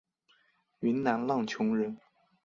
[0.79, 1.95] 云南浪穹人。